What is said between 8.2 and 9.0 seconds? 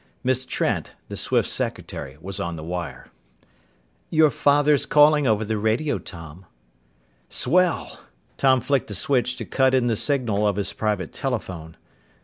Tom flicked a